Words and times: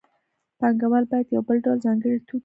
پانګوال 0.59 1.03
باید 1.11 1.27
یو 1.35 1.43
بل 1.47 1.57
ډول 1.65 1.77
ځانګړی 1.85 2.09
توکی 2.13 2.21
هم 2.21 2.25
وپېري 2.29 2.39